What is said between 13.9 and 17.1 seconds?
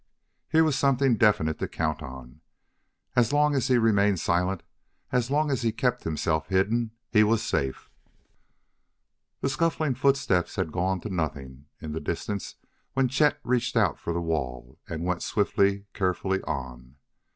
for the wall and went swiftly, carefully, on.